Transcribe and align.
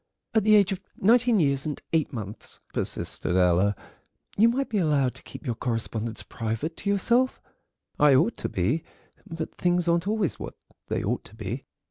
"At 0.33 0.43
the 0.43 0.55
age 0.55 0.71
of 0.71 0.81
nineteen 0.97 1.39
years 1.39 1.67
and 1.67 1.79
eight 1.93 2.11
months," 2.11 2.59
persisted 2.73 3.37
Ella, 3.37 3.75
"you 4.35 4.49
might 4.49 4.67
be 4.67 4.79
allowed 4.79 5.13
to 5.13 5.21
keep 5.21 5.45
your 5.45 5.53
correspondence 5.53 6.23
private 6.23 6.75
to 6.77 6.89
yourself." 6.89 7.39
"I 7.99 8.15
ought 8.15 8.35
to 8.37 8.49
be, 8.49 8.83
but 9.29 9.53
things 9.53 9.87
aren't 9.87 10.07
always 10.07 10.39
what 10.39 10.55
they 10.87 11.03
ought 11.03 11.23
to 11.25 11.35
be. 11.35 11.65